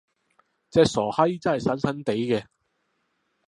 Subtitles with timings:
[0.71, 2.43] 隻傻閪真係神神地嘅！